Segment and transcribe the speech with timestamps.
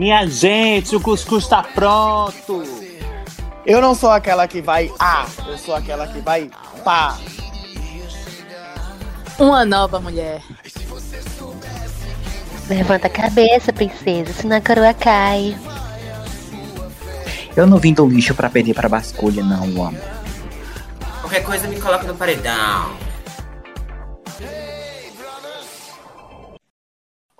[0.00, 2.64] Minha gente, o cuscuz tá pronto.
[3.66, 6.50] Eu não sou aquela que vai ah, eu sou aquela que vai
[6.82, 7.18] pá.
[9.38, 10.40] Uma nova mulher.
[12.66, 15.54] Levanta a cabeça, princesa, senão a coroa cai.
[17.54, 19.92] Eu não vim do lixo pra pedir pra basculha, não, amor.
[21.20, 23.09] Qualquer coisa me coloca no paredão.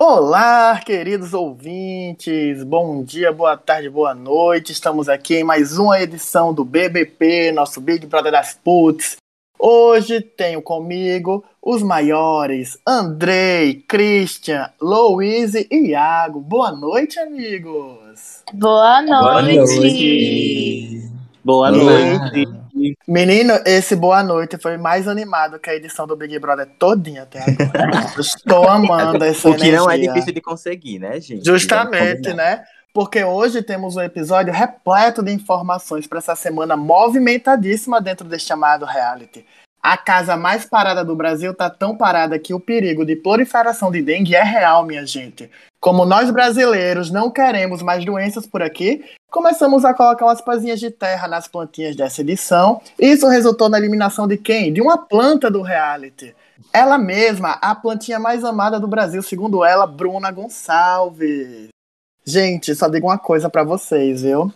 [0.03, 2.63] Olá, queridos ouvintes.
[2.63, 4.71] Bom dia, boa tarde, boa noite.
[4.71, 9.17] Estamos aqui em mais uma edição do BBP, nosso Big Brother das Puts.
[9.59, 16.39] Hoje tenho comigo os maiores Andrei, Christian, Louise e Iago.
[16.39, 18.41] Boa noite, amigos.
[18.51, 19.19] Boa noite.
[19.23, 21.11] Boa noite.
[21.43, 22.60] Boa noite.
[23.07, 27.39] Menino, esse boa noite foi mais animado que a edição do Big Brother todinha até
[27.41, 28.11] agora.
[28.19, 29.79] Estou amando essa O que energia.
[29.79, 31.45] não é difícil de conseguir, né, gente?
[31.45, 32.63] Justamente, né?
[32.93, 38.85] Porque hoje temos um episódio repleto de informações para essa semana movimentadíssima dentro deste chamado
[38.85, 39.45] reality.
[39.83, 43.99] A casa mais parada do Brasil tá tão parada que o perigo de proliferação de
[44.01, 45.49] dengue é real, minha gente.
[45.79, 50.91] Como nós brasileiros não queremos mais doenças por aqui, começamos a colocar umas pazinhas de
[50.91, 52.79] terra nas plantinhas dessa edição.
[52.99, 54.71] Isso resultou na eliminação de quem?
[54.71, 56.35] De uma planta do reality.
[56.71, 61.69] Ela mesma, a plantinha mais amada do Brasil, segundo ela, Bruna Gonçalves.
[62.23, 64.53] Gente, só digo uma coisa pra vocês, viu?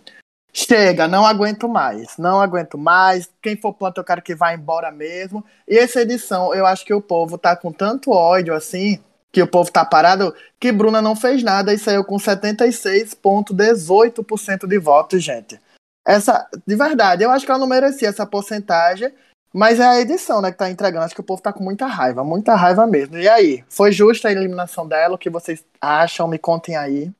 [0.58, 2.16] Chega, não aguento mais.
[2.18, 3.30] Não aguento mais.
[3.42, 5.44] Quem for planta, eu quero que vá embora mesmo.
[5.68, 8.98] E essa edição, eu acho que o povo tá com tanto ódio assim,
[9.34, 14.80] que o povo tá parado, que Bruna não fez nada e saiu com 76,18% de
[14.80, 15.60] votos, gente.
[16.08, 19.14] Essa, de verdade, eu acho que ela não merecia essa porcentagem,
[19.54, 21.04] mas é a edição, né, que tá entregando.
[21.04, 23.18] Acho que o povo tá com muita raiva, muita raiva mesmo.
[23.18, 25.16] E aí, foi justa a eliminação dela?
[25.16, 26.30] O que vocês acham?
[26.30, 27.12] Me contem aí.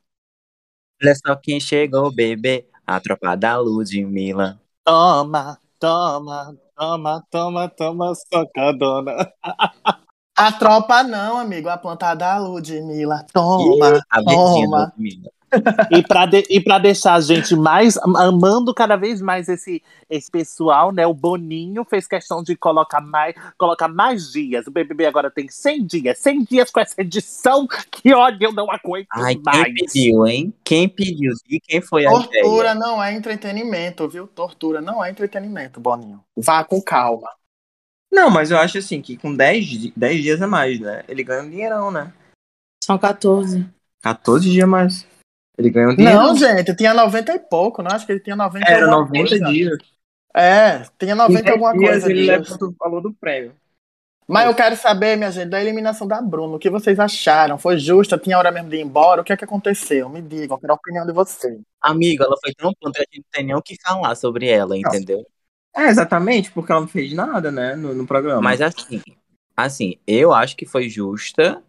[1.02, 2.64] Olha só quem chegou, bebê.
[2.86, 4.60] A tropa da Ludmilla.
[4.84, 9.12] Toma, toma, toma, toma, toma, socadona.
[10.38, 11.70] A tropa não, amigo.
[11.70, 13.24] A planta da Ludmilla.
[13.32, 14.92] Toma, Ih, a toma.
[14.94, 15.30] Ludmilla.
[15.90, 20.30] E pra, de- e pra deixar a gente mais amando cada vez mais esse, esse
[20.30, 21.06] pessoal, né?
[21.06, 24.66] O Boninho fez questão de colocar mais, colocar mais dias.
[24.66, 26.18] O BBB agora tem 100 dias.
[26.18, 29.64] 100 dias com essa edição que, olha, eu não aguento Ai, mais.
[29.64, 30.54] quem pediu, hein?
[30.64, 31.32] Quem pediu?
[31.48, 32.74] E quem foi a Tortura ideia?
[32.74, 34.26] não é entretenimento, viu?
[34.26, 36.20] Tortura não é entretenimento, Boninho.
[36.36, 37.28] Vá com calma.
[38.12, 41.04] Não, mas eu acho assim que com 10, di- 10 dias a mais, né?
[41.08, 42.12] Ele ganha um dinheirão, né?
[42.82, 43.66] São 14.
[44.02, 45.06] 14 dias a mais.
[45.58, 46.22] Ele ganha um dinheirão.
[46.22, 47.90] Não, gente, tinha 90 e pouco, não?
[47.90, 49.44] Acho que ele tinha 90 e Era alguma 90 coisa.
[49.46, 49.78] dias.
[50.34, 52.10] É, tinha 90 e 10 alguma dias coisa.
[52.10, 53.52] ele levanta o valor do prêmio.
[54.28, 56.56] Mas eu quero saber, minha gente, da eliminação da Bruna.
[56.56, 57.56] O que vocês acharam?
[57.58, 58.18] Foi justa?
[58.18, 59.20] Tinha hora mesmo de ir embora?
[59.20, 60.08] O que é que aconteceu?
[60.08, 61.58] Me digam, eu quero a opinião de vocês.
[61.80, 64.48] Amigo, ela foi tão planta que a gente não tem nem o que falar sobre
[64.48, 65.24] ela, entendeu?
[65.76, 68.40] É, exatamente, porque ela não fez nada, né, no, no programa.
[68.40, 69.00] Mas assim,
[69.56, 71.62] assim, eu acho que foi justa.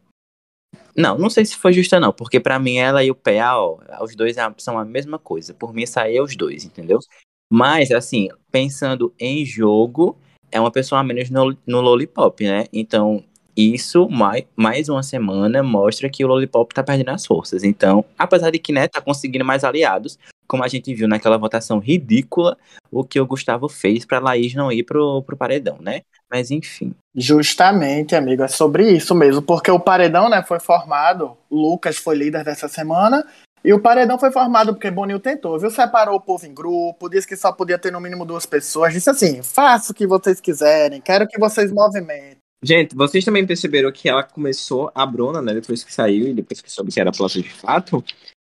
[0.95, 3.77] Não, não sei se foi justa não, porque pra mim ela e o PA, ó,
[4.01, 5.53] os dois são a mesma coisa.
[5.53, 6.99] Por mim saía os dois, entendeu?
[7.49, 10.17] Mas assim, pensando em jogo,
[10.51, 12.65] é uma pessoa a menos no, no Lollipop, né?
[12.73, 13.23] Então,
[13.55, 17.63] isso mais, mais uma semana mostra que o Lollipop tá perdendo as forças.
[17.63, 20.17] Então, apesar de que, né, tá conseguindo mais aliados,
[20.47, 22.57] como a gente viu naquela votação ridícula,
[22.91, 26.01] o que o Gustavo fez pra Laís não ir pro, pro paredão, né?
[26.29, 26.93] Mas enfim.
[27.15, 32.15] Justamente, amigo, é sobre isso mesmo, porque o paredão, né, foi formado, o Lucas foi
[32.15, 33.25] líder dessa semana,
[33.63, 35.69] e o paredão foi formado porque Bonil tentou, viu?
[35.71, 39.09] Separou o povo em grupo, disse que só podia ter no mínimo duas pessoas, disse
[39.09, 42.37] assim, faça o que vocês quiserem, quero que vocês movimentem.
[42.63, 46.61] Gente, vocês também perceberam que ela começou, a Bruna, né, depois que saiu e depois
[46.61, 48.03] que soube que era planta de fato,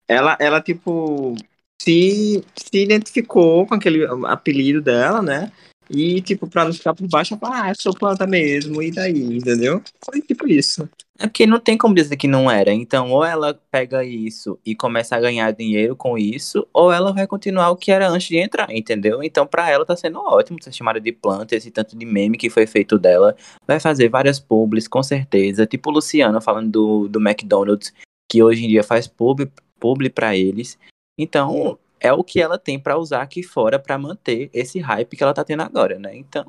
[0.08, 1.34] ela, ela tipo,
[1.80, 5.52] se, se identificou com aquele apelido dela, né,
[5.90, 9.36] e, tipo, pra não ficar por baixo, ela fala, ah, sou planta mesmo, e daí,
[9.36, 9.82] entendeu?
[10.04, 10.88] Foi tipo isso.
[11.18, 12.72] É porque não tem como dizer que não era.
[12.72, 17.26] Então, ou ela pega isso e começa a ganhar dinheiro com isso, ou ela vai
[17.26, 19.22] continuar o que era antes de entrar, entendeu?
[19.22, 22.50] Então, pra ela tá sendo ótimo ser chamada de planta, esse tanto de meme que
[22.50, 23.34] foi feito dela.
[23.66, 25.66] Vai fazer várias publis, com certeza.
[25.66, 27.92] Tipo o Luciano falando do, do McDonald's,
[28.30, 29.50] que hoje em dia faz publi,
[29.80, 30.78] publi pra eles.
[31.18, 35.22] Então, é o que ela tem pra usar aqui fora pra manter esse hype que
[35.22, 36.16] ela tá tendo agora, né?
[36.16, 36.46] Então,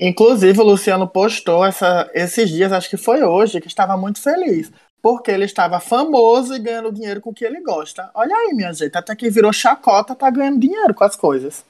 [0.00, 4.72] Inclusive, o Luciano postou essa, esses dias, acho que foi hoje, que estava muito feliz.
[5.02, 8.10] Porque ele estava famoso e ganhando dinheiro com o que ele gosta.
[8.14, 11.64] Olha aí, minha gente, até que virou chacota, tá ganhando dinheiro com as coisas.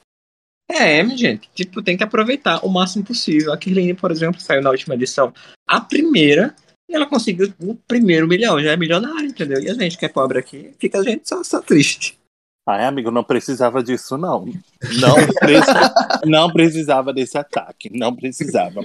[0.69, 3.51] É, minha gente, tipo, tem que aproveitar o máximo possível.
[3.51, 5.33] A Kirlene, por exemplo, saiu na última edição
[5.67, 6.55] a primeira
[6.89, 9.61] E ela conseguiu o primeiro milhão, já é milionária, entendeu?
[9.61, 12.17] E a gente que é pobre aqui, fica a gente só, só triste.
[12.67, 14.45] Ai, amigo, não precisava disso, não.
[14.99, 17.89] Não, preci- não precisava desse ataque.
[17.91, 18.81] Não precisava.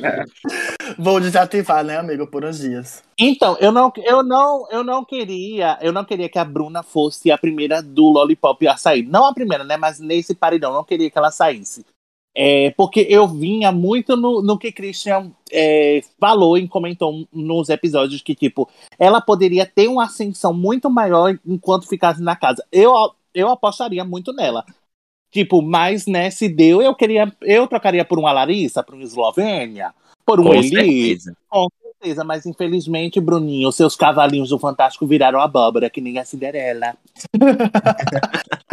[0.98, 3.02] Vou desativar, né, amigo, por uns dias.
[3.18, 7.30] Então, eu não, eu não, eu não queria, eu não queria que a Bruna fosse
[7.30, 9.02] a primeira do Lollipop a sair.
[9.02, 9.76] Não a primeira, né?
[9.76, 11.84] Mas nesse paredão, eu não queria que ela saísse.
[12.38, 18.20] É, porque eu vinha muito no, no que Christian é, falou e comentou nos episódios
[18.20, 18.68] que, tipo,
[18.98, 22.62] ela poderia ter uma ascensão muito maior enquanto ficasse na casa.
[22.70, 22.92] Eu,
[23.36, 24.64] eu apostaria muito nela.
[25.30, 27.30] Tipo, mas, né, se deu, eu queria.
[27.42, 29.92] Eu trocaria por uma Larissa, por uma Eslovênia,
[30.24, 30.70] por um Com Eli.
[30.70, 31.36] certeza.
[31.48, 36.96] Com certeza, mas infelizmente, Bruninho, seus cavalinhos do Fantástico viraram abóbora, que nem a Cinderela.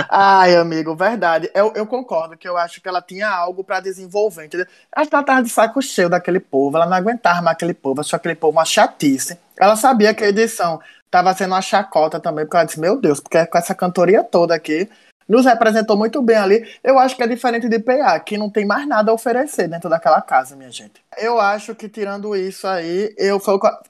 [0.10, 1.50] Ai, amigo, verdade.
[1.54, 4.68] Eu, eu concordo que eu acho que ela tinha algo pra desenvolver, entendeu?
[4.96, 8.02] Acho que ela tava de saco cheio daquele povo, ela não aguentava mais aquele povo,
[8.02, 9.38] achou aquele povo uma chatice.
[9.60, 10.80] Ela sabia que a edição
[11.14, 14.56] tava sendo uma chacota também, porque ela disse, meu Deus, porque com essa cantoria toda
[14.56, 14.90] aqui,
[15.30, 16.68] nos representou muito bem ali.
[16.84, 19.88] Eu acho que é diferente de PA, que não tem mais nada a oferecer dentro
[19.92, 20.94] daquela casa, minha gente.
[21.16, 23.40] Eu acho que tirando isso aí, eu,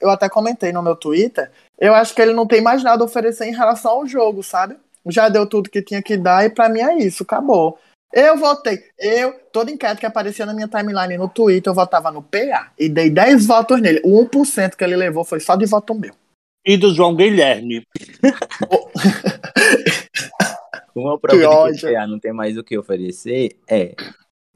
[0.02, 3.06] eu até comentei no meu Twitter, eu acho que ele não tem mais nada a
[3.06, 4.76] oferecer em relação ao jogo, sabe?
[5.06, 7.78] Já deu tudo que tinha que dar e pra mim é isso, acabou.
[8.12, 12.22] Eu votei, eu, toda enquete que aparecia na minha timeline no Twitter, eu votava no
[12.22, 14.02] PA e dei 10 votos nele.
[14.04, 16.14] O 1% que ele levou foi só de voto meu.
[16.64, 17.86] E do João Guilherme.
[20.94, 21.80] Uma prova de ódio.
[21.80, 23.94] que o PA não tem mais o que oferecer é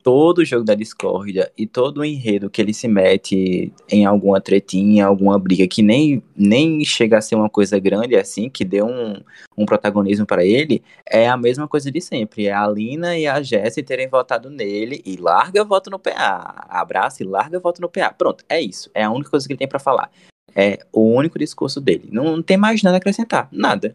[0.02, 4.40] todo o jogo da discórdia e todo o enredo que ele se mete em alguma
[4.40, 8.87] tretinha, alguma briga que nem, nem chega a ser uma coisa grande assim, que deu
[8.87, 9.20] um,
[9.55, 12.46] um protagonismo para ele, é a mesma coisa de sempre.
[12.46, 16.64] É a Lina e a Jessie terem votado nele e larga voto no PA.
[16.70, 18.14] Abraça e larga voto no PA.
[18.16, 18.90] Pronto, é isso.
[18.94, 20.10] É a única coisa que ele tem para falar.
[20.58, 22.08] É o único discurso dele.
[22.10, 23.49] Não, não tem mais nada a acrescentar.
[23.52, 23.94] Nada.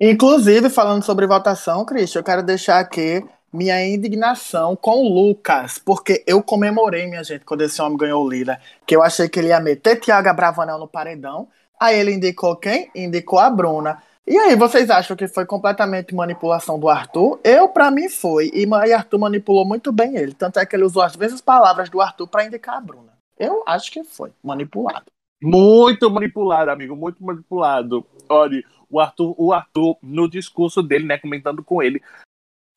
[0.00, 6.24] Inclusive, falando sobre votação, Cristian, eu quero deixar aqui minha indignação com o Lucas, porque
[6.26, 9.48] eu comemorei, minha gente, quando esse homem ganhou o líder, que eu achei que ele
[9.48, 11.48] ia meter Tiago Bravanel no paredão.
[11.78, 12.90] Aí ele indicou quem?
[12.94, 14.02] Indicou a Bruna.
[14.26, 17.38] E aí, vocês acham que foi completamente manipulação do Arthur?
[17.44, 18.50] Eu, pra mim, foi.
[18.54, 20.32] E e Arthur manipulou muito bem ele.
[20.32, 23.12] Tanto é que ele usou as mesmas palavras do Arthur pra indicar a Bruna.
[23.38, 25.04] Eu acho que foi manipulado.
[25.42, 28.06] Muito manipulado, amigo, muito manipulado.
[28.28, 32.00] Olha, o Arthur, o Arthur, no discurso dele, né, comentando com ele,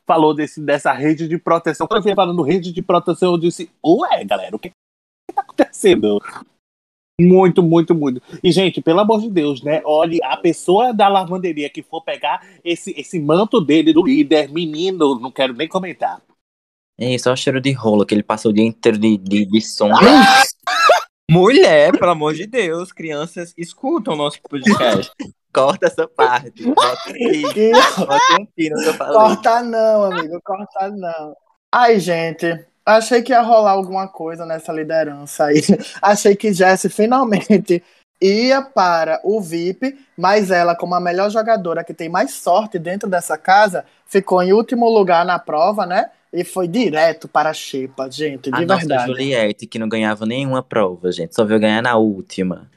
[0.06, 1.88] falou desse, dessa rede de proteção.
[1.88, 5.42] Quando eu vi falando rede de proteção, eu disse, ué, galera, o que, que tá
[5.42, 6.20] acontecendo?
[7.20, 8.22] Muito, muito, muito.
[8.42, 9.82] E, gente, pelo amor de Deus, né?
[9.84, 15.20] Olhe, a pessoa da lavanderia que for pegar esse, esse manto dele do líder, menino,
[15.20, 16.22] não quero nem comentar.
[16.98, 19.90] É só cheiro de rolo, que ele passou o dia inteiro de, de, de som.
[21.30, 25.12] Mulher, pelo amor de Deus, crianças escutam o nosso podcast.
[25.54, 26.66] Corta essa parte.
[26.66, 29.14] Bota um Bota um pi no que eu falei.
[29.14, 31.36] Corta não, amigo, corta não.
[31.72, 35.62] Ai, gente, achei que ia rolar alguma coisa nessa liderança aí.
[36.02, 37.84] Achei que Jessie finalmente
[38.20, 43.08] ia para o VIP, mas ela, como a melhor jogadora que tem mais sorte dentro
[43.08, 46.10] dessa casa, ficou em último lugar na prova, né?
[46.32, 49.08] E foi direto para a Xepa, gente, de A nossa verdade.
[49.08, 51.36] Juliette, que não ganhava nenhuma prova, gente.
[51.36, 52.70] Só veio ganhar na última.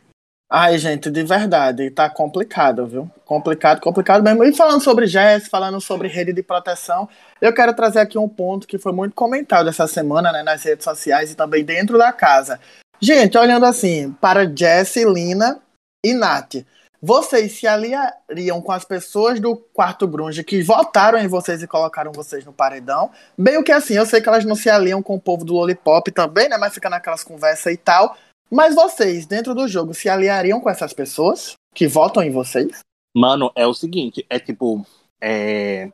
[0.54, 3.10] Ai, gente, de verdade, tá complicado, viu?
[3.24, 4.44] Complicado, complicado mesmo.
[4.44, 7.08] E falando sobre Jess, falando sobre rede de proteção,
[7.40, 10.84] eu quero trazer aqui um ponto que foi muito comentado essa semana, né, nas redes
[10.84, 12.60] sociais e também dentro da casa.
[13.00, 15.58] Gente, olhando assim, para Jess, Lina
[16.04, 16.56] e Nath,
[17.04, 22.12] vocês se aliariam com as pessoas do quarto grunge que votaram em vocês e colocaram
[22.12, 23.10] vocês no paredão?
[23.36, 26.12] Bem que assim, eu sei que elas não se aliam com o povo do Lollipop
[26.12, 28.16] também, né, mas fica naquelas conversas e tal.
[28.48, 32.80] Mas vocês, dentro do jogo, se aliariam com essas pessoas que votam em vocês?
[33.16, 34.86] Mano, é o seguinte, é tipo.
[35.20, 35.90] É,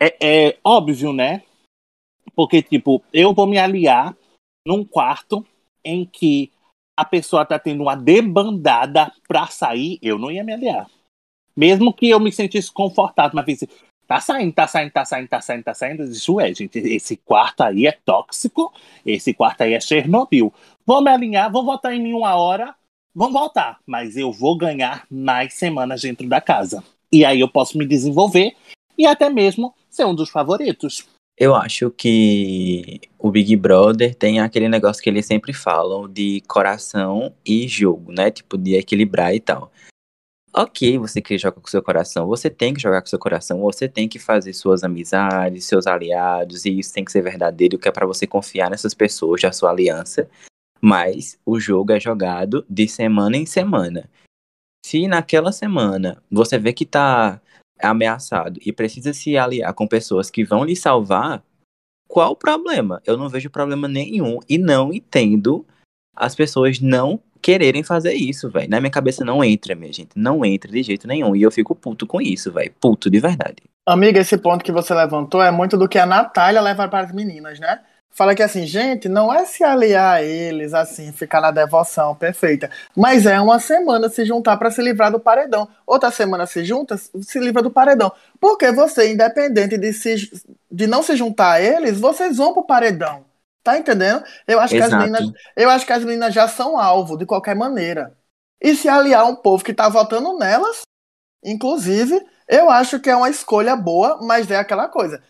[0.00, 1.42] é, é óbvio, né?
[2.34, 4.14] Porque, tipo, eu vou me aliar
[4.66, 5.46] num quarto
[5.84, 6.52] em que
[6.96, 10.86] a pessoa tá tendo uma debandada pra sair, eu não ia me aliar.
[11.56, 13.68] Mesmo que eu me sentisse confortável, mas disse,
[14.06, 16.04] tá saindo, tá saindo, tá saindo, tá saindo, tá saindo.
[16.04, 18.72] Isso é, gente, esse quarto aí é tóxico,
[19.04, 20.52] esse quarto aí é Chernobyl.
[20.86, 22.74] Vou me alinhar, vou votar em mim uma hora,
[23.14, 26.82] vão voltar, mas eu vou ganhar mais semanas dentro da casa.
[27.12, 28.54] E aí eu posso me desenvolver
[28.98, 31.06] e até mesmo ser um dos favoritos.
[31.36, 37.34] Eu acho que o Big Brother tem aquele negócio que eles sempre falam de coração
[37.44, 38.30] e jogo, né?
[38.30, 39.72] Tipo, de equilibrar e tal.
[40.56, 43.88] Ok, você quer jogar com seu coração, você tem que jogar com seu coração, você
[43.88, 47.90] tem que fazer suas amizades, seus aliados, e isso tem que ser verdadeiro, que é
[47.90, 50.30] pra você confiar nessas pessoas da sua aliança.
[50.80, 54.08] Mas o jogo é jogado de semana em semana.
[54.86, 57.40] Se naquela semana você vê que tá
[57.90, 61.42] ameaçado e precisa se aliar com pessoas que vão lhe salvar,
[62.08, 63.00] qual o problema?
[63.06, 65.66] Eu não vejo problema nenhum e não entendo
[66.14, 68.70] as pessoas não quererem fazer isso, velho.
[68.70, 70.10] Na minha cabeça não entra, minha gente.
[70.16, 71.36] Não entra de jeito nenhum.
[71.36, 72.72] E eu fico puto com isso, velho.
[72.80, 73.56] Puto de verdade.
[73.86, 77.12] Amiga, esse ponto que você levantou é muito do que a Natália leva para as
[77.12, 77.80] meninas, né?
[78.14, 82.70] Fala que assim, gente, não é se aliar a eles, assim, ficar na devoção perfeita.
[82.96, 85.68] Mas é uma semana se juntar para se livrar do paredão.
[85.84, 88.12] Outra semana se junta, se livra do paredão.
[88.40, 90.30] Porque você, independente de, se,
[90.70, 93.24] de não se juntar a eles, vocês vão pro paredão.
[93.64, 94.22] Tá entendendo?
[94.46, 97.56] Eu acho, que as meninas, eu acho que as meninas já são alvo, de qualquer
[97.56, 98.16] maneira.
[98.60, 100.82] E se aliar a um povo que tá votando nelas,
[101.44, 105.20] inclusive, eu acho que é uma escolha boa, mas é aquela coisa.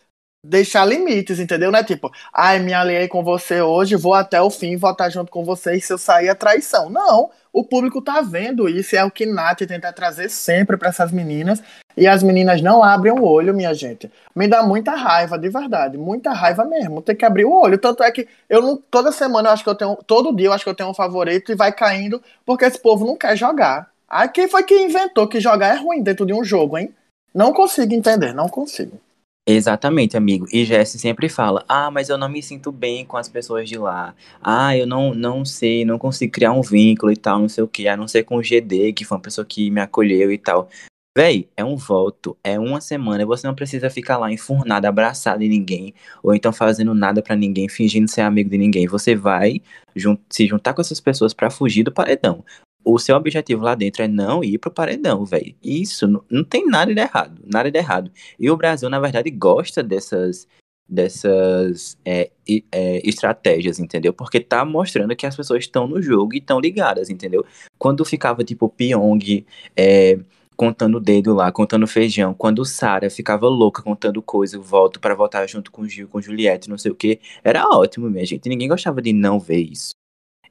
[0.46, 1.72] Deixar limites, entendeu?
[1.72, 5.32] Não é tipo, ai, me aliei com você hoje, vou até o fim votar junto
[5.32, 6.90] com você e se eu sair é traição.
[6.90, 11.10] Não, o público tá vendo isso, é o que Nath tenta trazer sempre para essas
[11.10, 11.62] meninas.
[11.96, 14.12] E as meninas não abrem o olho, minha gente.
[14.34, 17.00] Me dá muita raiva, de verdade, muita raiva mesmo.
[17.00, 17.78] Tem que abrir o olho.
[17.78, 20.52] Tanto é que eu não, toda semana eu acho que eu tenho, todo dia eu
[20.52, 23.88] acho que eu tenho um favorito e vai caindo porque esse povo não quer jogar.
[24.06, 26.92] Aí quem foi que inventou que jogar é ruim dentro de um jogo, hein?
[27.34, 29.00] Não consigo entender, não consigo.
[29.46, 30.46] Exatamente, amigo.
[30.50, 33.76] E Jesse sempre fala: Ah, mas eu não me sinto bem com as pessoas de
[33.76, 34.14] lá.
[34.42, 37.68] Ah, eu não, não sei, não consigo criar um vínculo e tal, não sei o
[37.68, 37.86] que.
[37.86, 40.68] A não ser com o GD, que foi uma pessoa que me acolheu e tal.
[41.16, 43.24] Véi, é um voto, é uma semana.
[43.26, 47.68] Você não precisa ficar lá enfurnado, abraçado em ninguém, ou então fazendo nada pra ninguém,
[47.68, 48.86] fingindo ser amigo de ninguém.
[48.88, 49.60] Você vai
[49.94, 52.44] jun- se juntar com essas pessoas pra fugir do paredão.
[52.84, 55.54] O seu objetivo lá dentro é não ir pro paredão, velho.
[55.62, 58.10] Isso não, tem nada de errado, nada de errado.
[58.38, 60.46] E o Brasil, na verdade, gosta dessas
[60.86, 62.30] dessas é,
[62.70, 64.12] é, estratégias, entendeu?
[64.12, 67.44] Porque tá mostrando que as pessoas estão no jogo e estão ligadas, entendeu?
[67.78, 70.18] Quando ficava tipo Pyong é,
[70.56, 75.46] contando o dedo lá, contando feijão, quando Sara ficava louca contando coisa, volto pra voltar
[75.46, 78.48] junto com Gil, com Juliette, não sei o que, era ótimo, minha gente.
[78.48, 79.94] Ninguém gostava de não ver isso.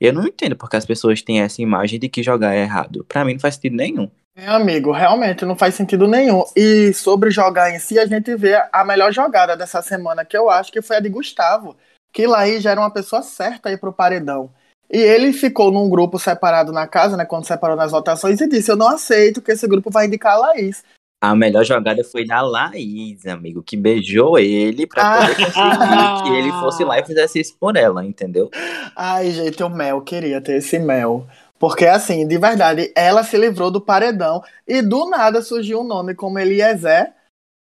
[0.03, 3.05] Eu não entendo porque as pessoas têm essa imagem de que jogar é errado.
[3.07, 4.12] Pra mim não faz sentido nenhum.
[4.36, 6.43] É, amigo, realmente não faz sentido nenhum.
[6.57, 10.50] E sobre jogar em si, a gente vê a melhor jogada dessa semana, que eu
[10.50, 11.77] acho que foi a de Gustavo.
[12.12, 14.51] Que Laís já era uma pessoa certa aí pro paredão.
[14.91, 18.69] E ele ficou num grupo separado na casa, né, quando separou nas votações, e disse:
[18.69, 20.83] Eu não aceito que esse grupo vai indicar a Laís.
[21.23, 25.21] A melhor jogada foi da Laís, amigo, que beijou ele pra Ah.
[25.21, 28.51] poder conseguir que ele fosse lá e fizesse isso por ela, entendeu?
[28.93, 31.25] Ai, gente, o Mel queria ter esse Mel.
[31.57, 36.13] Porque, assim, de verdade, ela se livrou do paredão e do nada surgiu um nome
[36.13, 37.13] como Eliezer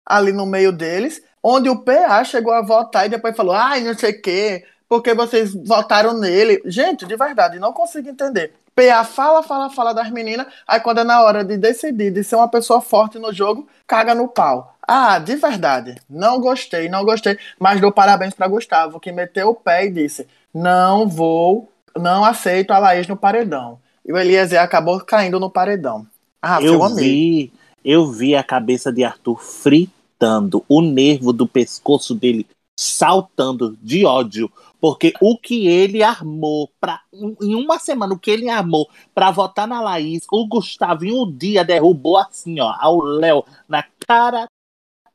[0.06, 3.92] ali no meio deles, onde o PA chegou a votar e depois falou: ai, não
[3.92, 6.62] sei o quê, porque vocês votaram nele.
[6.64, 8.54] Gente, de verdade, não consigo entender.
[8.74, 12.36] PA fala, fala, fala das meninas, aí quando é na hora de decidir, de ser
[12.36, 14.74] uma pessoa forte no jogo, caga no pau.
[14.86, 19.54] Ah, de verdade, não gostei, não gostei, mas dou parabéns para Gustavo, que meteu o
[19.54, 23.78] pé e disse: não vou, não aceito a Laís no paredão.
[24.04, 26.06] E o Eliezer acabou caindo no paredão.
[26.40, 27.22] Ah, eu eu amei.
[27.46, 27.52] vi,
[27.84, 34.50] eu vi a cabeça de Arthur fritando, o nervo do pescoço dele saltando de ódio,
[34.82, 39.68] porque o que ele armou para em uma semana o que ele armou para votar
[39.68, 44.48] na Laís, o Gustavo em um dia derrubou assim, ó, ao Léo na cara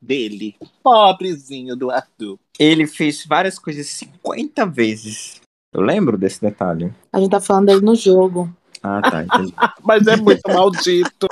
[0.02, 0.56] dele.
[0.82, 2.40] Pobrezinho do Arthur.
[2.58, 5.42] Ele fez várias coisas 50 vezes.
[5.74, 6.94] Eu lembro desse detalhe.
[7.12, 8.50] A gente tá falando dele no jogo.
[8.82, 9.54] Ah, tá, entendi.
[9.84, 11.28] Mas é muito maldito.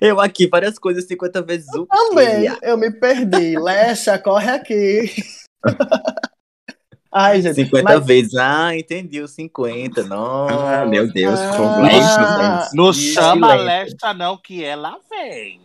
[0.00, 3.58] Eu aqui, várias coisas 50 vezes o Também, eu me perdi.
[3.58, 5.12] Lecha, corre aqui.
[7.18, 7.54] Ai, gente.
[7.54, 8.34] 50 mas- vezes.
[8.36, 10.02] Ah, entendi os 50.
[10.04, 10.82] Nossa.
[10.82, 11.56] Ah, meu Deus, Ah.
[11.56, 12.18] complexo.
[12.20, 12.68] Ah.
[12.74, 13.54] Não chama.
[13.54, 15.62] Lesta não, que ela vem.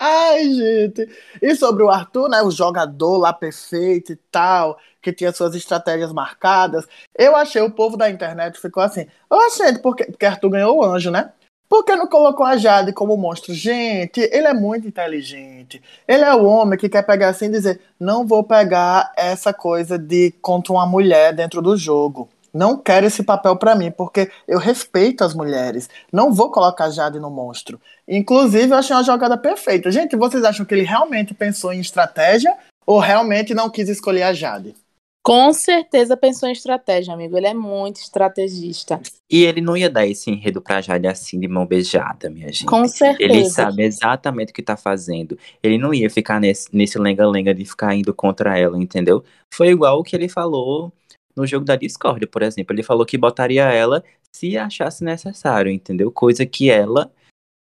[0.00, 1.08] Ai, gente.
[1.40, 2.42] E sobre o Arthur, né?
[2.42, 6.86] O jogador lá perfeito e tal, que tinha suas estratégias marcadas.
[7.16, 9.06] Eu achei, o povo da internet ficou assim.
[9.30, 11.32] Eu achei, porque, porque Arthur ganhou o anjo, né?
[11.74, 13.52] Por que não colocou a Jade como monstro?
[13.52, 15.82] Gente, ele é muito inteligente.
[16.06, 19.98] Ele é o homem que quer pegar assim e dizer: não vou pegar essa coisa
[19.98, 22.28] de contra uma mulher dentro do jogo.
[22.52, 25.90] Não quero esse papel pra mim, porque eu respeito as mulheres.
[26.12, 27.80] Não vou colocar a Jade no monstro.
[28.06, 29.90] Inclusive, eu achei uma jogada perfeita.
[29.90, 34.32] Gente, vocês acham que ele realmente pensou em estratégia ou realmente não quis escolher a
[34.32, 34.76] Jade?
[35.24, 37.34] Com certeza pensou em estratégia, amigo.
[37.34, 39.00] Ele é muito estrategista.
[39.30, 42.66] E ele não ia dar esse enredo pra Jade assim de mão beijada, minha gente.
[42.66, 43.32] Com certeza.
[43.32, 45.38] Ele sabe exatamente o que tá fazendo.
[45.62, 49.24] Ele não ia ficar nesse lenga-lenga de ficar indo contra ela, entendeu?
[49.50, 50.92] Foi igual o que ele falou
[51.34, 52.74] no jogo da Discord, por exemplo.
[52.74, 56.12] Ele falou que botaria ela se achasse necessário, entendeu?
[56.12, 57.10] Coisa que ela,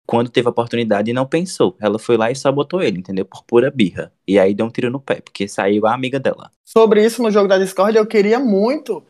[0.09, 1.77] quando teve a oportunidade, não pensou.
[1.79, 3.23] Ela foi lá e só botou ele, entendeu?
[3.25, 4.11] Por pura birra.
[4.27, 6.49] E aí deu um tiro no pé, porque saiu a amiga dela.
[6.65, 9.03] Sobre isso no jogo da Discord, eu queria muito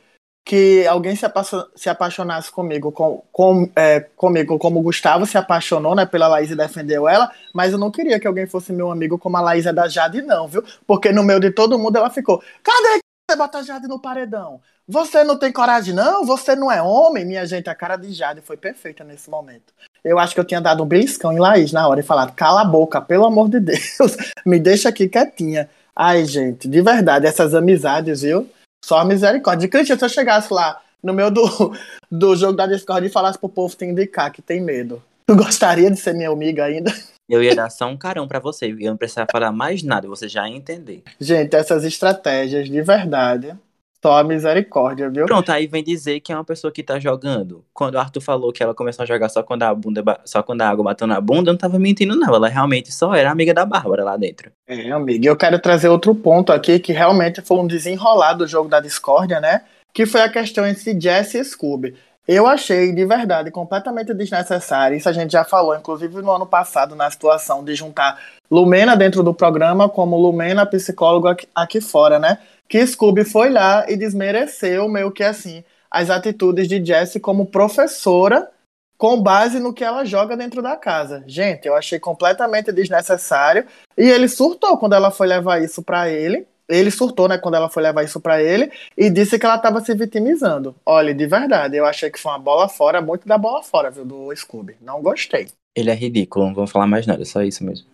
[0.45, 5.37] que alguém se, apaixo- se apaixonasse comigo, com, com- é, comigo, como o Gustavo se
[5.37, 8.91] apaixonou, né, pela Laís e defendeu ela, mas eu não queria que alguém fosse meu
[8.91, 10.63] amigo como a Laís é da Jade, não, viu?
[10.85, 14.01] Porque no meio de todo mundo ela ficou, cadê que você bota a Jade no
[14.01, 14.59] paredão?
[14.85, 16.25] Você não tem coragem, não?
[16.25, 17.23] Você não é homem?
[17.23, 19.71] Minha gente, a cara de Jade foi perfeita nesse momento.
[20.03, 22.61] Eu acho que eu tinha dado um beliscão em Laís na hora e falado, cala
[22.61, 25.69] a boca, pelo amor de Deus, me deixa aqui quietinha.
[25.95, 28.49] Ai, gente, de verdade, essas amizades, viu?
[28.83, 29.67] Só misericórdia.
[29.67, 31.73] Cristian, se eu chegasse lá no meio do,
[32.09, 35.91] do jogo da Discord e falasse pro povo te indicar que tem medo, tu gostaria
[35.91, 36.93] de ser minha amiga ainda?
[37.29, 40.27] Eu ia dar só um carão pra você, eu não precisava falar mais nada, você
[40.27, 41.03] já ia entender.
[41.21, 43.55] Gente, essas estratégias, de verdade,
[44.01, 45.25] só a misericórdia, viu?
[45.25, 47.65] Pronto, aí vem dizer que é uma pessoa que tá jogando.
[47.73, 50.61] Quando o Arthur falou que ela começou a jogar só quando a bunda, só quando
[50.61, 52.33] a água bateu na bunda, eu não tava mentindo, não.
[52.33, 54.51] Ela realmente só era amiga da Bárbara lá dentro.
[54.67, 58.69] É, amiga, eu quero trazer outro ponto aqui que realmente foi um desenrolar do jogo
[58.69, 59.63] da discórdia, né?
[59.93, 61.95] Que foi a questão entre Jess e Scooby.
[62.27, 64.95] Eu achei, de verdade, completamente desnecessário.
[64.95, 68.19] Isso a gente já falou, inclusive no ano passado, na situação de juntar
[68.51, 72.39] Lumena dentro do programa como Lumena psicóloga aqui, fora, né?
[72.67, 78.49] Que Scooby foi lá e desmereceu meio que assim as atitudes de Jessie como professora
[78.97, 81.23] com base no que ela joga dentro da casa.
[81.25, 83.65] Gente, eu achei completamente desnecessário.
[83.97, 86.45] E ele surtou quando ela foi levar isso pra ele.
[86.67, 89.81] Ele surtou, né, quando ela foi levar isso pra ele e disse que ela tava
[89.81, 90.75] se vitimizando.
[90.85, 94.05] Olha, de verdade, eu achei que foi uma bola fora, muito da bola fora, viu,
[94.05, 94.75] do Scooby.
[94.79, 95.47] Não gostei.
[95.75, 97.87] Ele é ridículo, não vamos falar mais nada, só isso mesmo.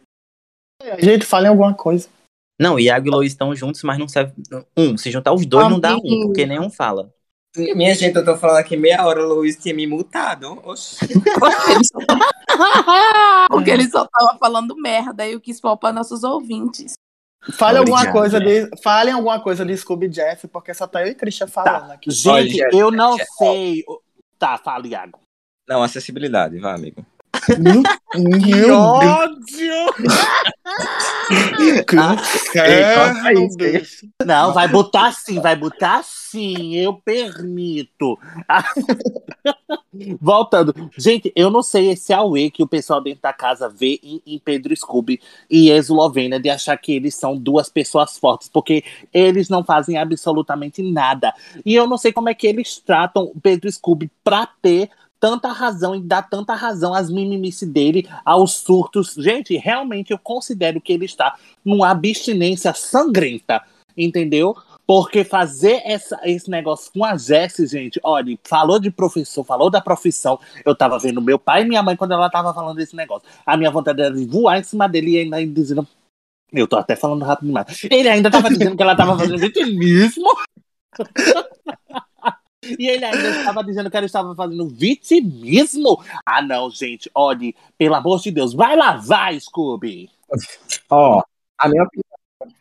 [0.99, 2.07] Gente, falem alguma coisa.
[2.59, 4.33] Não, Iago e Lois estão juntos, mas não serve.
[4.77, 6.27] Um, se juntar os dois não dá um, Amigo.
[6.27, 7.13] porque nenhum fala.
[7.55, 10.59] Minha gente, eu tô falando aqui meia hora, o Luiz tinha me multado.
[10.63, 11.07] Oxi.
[13.49, 16.95] Porque ele só tava falando merda e eu quis poupar nossos ouvintes.
[17.53, 21.15] Fale alguma coisa de, falem alguma coisa de Scooby Jeff, porque só tá eu e
[21.15, 22.09] Christian falando aqui.
[22.09, 23.83] Gente, Olha, eu não sei.
[24.39, 25.19] Tá, fala, Iago.
[25.67, 27.05] Não, acessibilidade, vai, amigo.
[28.17, 29.35] Meu ódio!
[33.23, 34.07] Deus, bicho.
[34.25, 38.17] Não, vai botar sim, vai botar sim, eu permito.
[40.19, 44.21] Voltando, gente, eu não sei esse Aue que o pessoal dentro da casa vê em,
[44.25, 49.47] em Pedro Scooby e Eslovênia de achar que eles são duas pessoas fortes, porque eles
[49.47, 51.33] não fazem absolutamente nada.
[51.65, 54.89] E eu não sei como é que eles tratam o Pedro Scooby pra ter
[55.19, 59.13] tanta razão e dar tanta razão às mimimices dele, aos surtos.
[59.17, 63.61] Gente, realmente eu considero que ele está numa abstinência sangrenta,
[63.97, 64.55] entendeu?
[64.87, 69.81] Porque fazer essa, esse negócio com a Jessie, gente, olha, falou de professor, falou da
[69.81, 70.39] profissão.
[70.63, 73.27] Eu tava vendo meu pai e minha mãe quando ela tava falando desse negócio.
[73.45, 75.87] A minha vontade era de voar em cima dele e ainda dizendo.
[76.53, 77.83] Eu tô até falando rápido demais.
[77.89, 80.29] Ele ainda tava dizendo que ela tava fazendo vitimismo.
[82.77, 86.03] E ele ainda estava dizendo que ela estava fazendo vitimismo.
[86.25, 87.09] Ah, não, gente.
[87.13, 90.09] Olha, pelo amor de Deus, vai lá, vai, Scooby.
[90.89, 91.21] Ó,
[91.57, 92.55] a minha opinião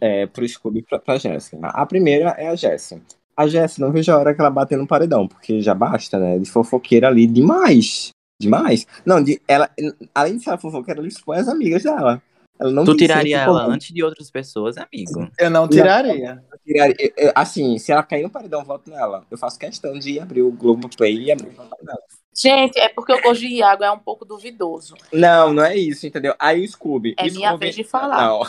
[0.00, 1.68] é pro Scooby e pra, pra Jéssica.
[1.68, 3.00] A primeira é a Jéssica.
[3.36, 6.38] A Jéssica, não vejo a hora que ela bater no paredão, porque já basta, né?
[6.38, 8.10] De fofoqueira ali demais.
[8.40, 8.86] Demais.
[9.04, 9.70] Não, de, ela,
[10.14, 12.22] além de ser fofoqueira, ela expõe as amigas dela.
[12.58, 13.74] Tu tem tiraria ela comum.
[13.74, 15.28] antes de outras pessoas, amigo.
[15.38, 16.42] Eu não tiraria.
[16.64, 19.26] Tiraria- eu- eu- Assim, se ela cair no paredão, eu voto nela.
[19.30, 21.98] Eu faço questão de abrir o Globoplay e abrir o paredão.
[22.36, 24.94] Gente, é porque o gosto de Iago é um pouco duvidoso.
[25.12, 26.34] Não, não é isso, entendeu?
[26.38, 27.14] Aí o Scooby.
[27.18, 28.26] É o minha Scooby- vez de falar.
[28.26, 28.40] Não,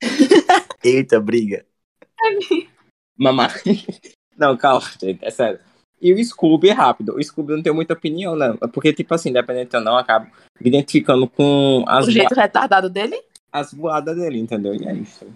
[0.84, 1.64] Eita, briga.
[3.16, 3.48] mamãe.
[4.36, 5.60] Não, calma, gente, é sério.
[6.00, 7.14] E o Scooby é rápido.
[7.16, 8.56] O Scooby não tem muita opinião, não.
[8.56, 10.26] Porque, tipo assim, independente ou não, eu acabo
[10.60, 13.22] me identificando com as, O jeito retardado dele.
[13.52, 14.74] As voadas dele, entendeu?
[14.74, 15.26] E é isso.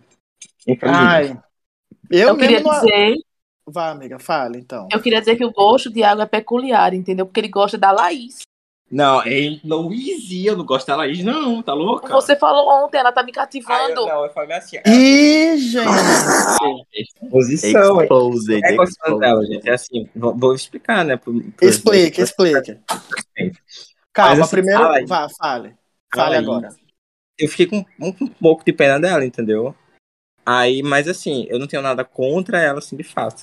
[0.82, 1.38] Ai.
[2.10, 3.16] Eu, Eu, queria não- dizer,
[3.68, 4.86] Vai, amiga, fale então.
[4.92, 7.26] eu queria dizer que o gosto de Iago é peculiar, entendeu?
[7.26, 8.42] Porque ele gosta da Laís.
[8.88, 12.06] Não, é Louise, eu não gosto da Laís, não, tá louca?
[12.14, 14.06] Você falou ontem, ela tá me Ah, eu, cativando.
[14.06, 14.76] não, eu falei assim.
[14.86, 15.88] Ih, gente.
[16.94, 18.04] Exposição, é.
[18.04, 19.18] Exposed, É exposed.
[19.18, 19.68] dela, gente.
[19.68, 21.16] É assim, vou, vou explicar, né?
[21.16, 22.78] pro- pro- Explique, explique.
[24.12, 24.80] Calma, Mas assim, primeiro.
[24.80, 25.06] fala.
[25.06, 25.74] Vá, fale.
[26.14, 26.76] Fala Fale aí.
[27.38, 29.74] Eu fiquei com um, um pouco de pena dela, entendeu?
[30.44, 33.36] Aí, mas assim, eu não tenho nada contra ela, assim, de fato.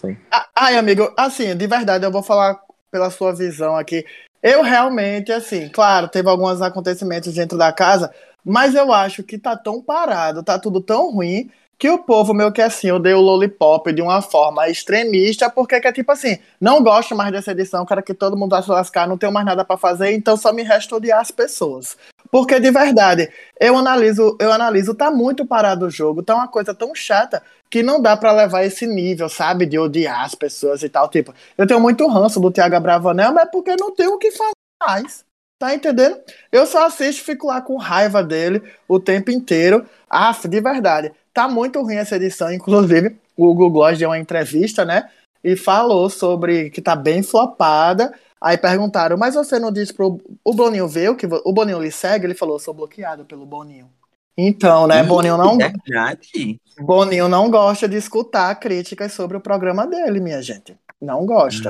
[0.55, 4.05] Ai, amigo, assim, de verdade, eu vou falar pela sua visão aqui.
[4.41, 9.57] Eu realmente, assim, claro, teve alguns acontecimentos dentro da casa, mas eu acho que tá
[9.57, 13.91] tão parado, tá tudo tão ruim, que o povo meio que assim odeia o Lollipop
[13.91, 18.03] de uma forma extremista, porque que é tipo assim, não gosto mais dessa edição, quero
[18.03, 20.63] que todo mundo vá se lascar, não tenho mais nada pra fazer, então só me
[20.63, 21.97] resta odiar as pessoas.
[22.33, 26.73] Porque de verdade, eu analiso, eu analiso, tá muito parado o jogo, tá uma coisa
[26.73, 30.89] tão chata que não dá pra levar esse nível, sabe, de odiar as pessoas e
[30.89, 34.17] tal, tipo, eu tenho muito ranço do Thiago Bravanel, mas é porque não tenho o
[34.17, 34.51] que fazer
[34.83, 35.23] mais.
[35.59, 36.19] Tá entendendo?
[36.51, 39.85] Eu só assisto e fico lá com raiva dele o tempo inteiro.
[40.09, 41.11] Aff, de verdade.
[41.31, 43.15] Tá muito ruim essa edição, inclusive.
[43.37, 45.07] O Google Gloss deu uma entrevista, né?
[45.43, 48.11] E falou sobre que tá bem flopada.
[48.43, 50.19] Aí perguntaram, mas você não disse pro.
[50.43, 52.25] O Boninho veio, que o Boninho lhe segue?
[52.25, 53.89] Ele falou, sou bloqueado pelo Boninho.
[54.37, 56.59] Então, né, Boninho não, Verdade.
[56.77, 60.75] Boninho não gosta de escutar críticas sobre o programa dele, minha gente.
[60.99, 61.69] Não gosta.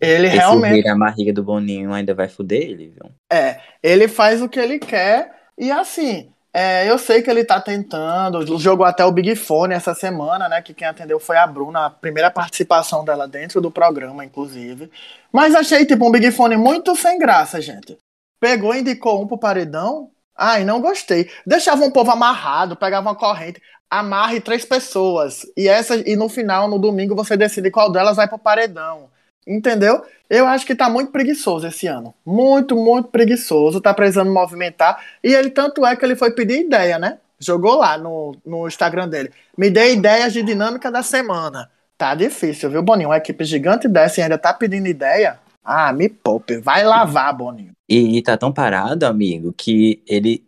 [0.00, 0.86] Ele Esse realmente.
[0.86, 3.10] na barriga do Boninho ainda vai fuder ele, viu?
[3.32, 7.60] É, ele faz o que ele quer e assim, é, eu sei que ele tá
[7.60, 11.84] tentando, jogou até o Big Fone essa semana, né, que quem atendeu foi a Bruna,
[11.84, 14.90] a primeira participação dela dentro do programa, inclusive.
[15.30, 17.98] Mas achei, tipo, um Big Fone muito sem graça, gente.
[18.40, 21.30] Pegou e indicou um pro paredão, ai, não gostei.
[21.46, 26.68] Deixava um povo amarrado, pegava uma corrente, amarre três pessoas, e, essa, e no final,
[26.68, 29.10] no domingo, você decide qual delas vai pro paredão.
[29.46, 30.02] Entendeu?
[30.28, 32.12] Eu acho que tá muito preguiçoso esse ano.
[32.24, 33.80] Muito, muito preguiçoso.
[33.80, 35.00] Tá precisando movimentar.
[35.22, 37.18] E ele, tanto é que ele foi pedir ideia, né?
[37.38, 39.30] Jogou lá no, no Instagram dele.
[39.56, 41.70] Me dê ideias de dinâmica da semana.
[41.96, 43.10] Tá difícil, viu, Boninho?
[43.10, 45.38] Uma equipe gigante dessa e ainda tá pedindo ideia.
[45.64, 46.58] Ah, me poupe.
[46.58, 47.72] Vai lavar, Boninho.
[47.88, 50.44] E, e tá tão parado, amigo, que ele.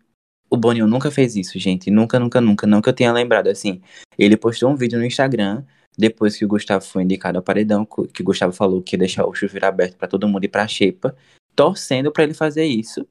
[0.51, 1.91] O Boninho nunca fez isso, gente.
[1.91, 2.67] Nunca, nunca, nunca.
[2.67, 3.81] Não que eu tenha lembrado assim.
[4.19, 5.63] Ele postou um vídeo no Instagram
[5.99, 9.27] depois que o Gustavo foi indicado ao paredão, que o Gustavo falou que ia deixar
[9.27, 11.17] o chuveiro aberto pra todo mundo ir pra xepa,
[11.57, 13.05] torcendo pra ele fazer isso.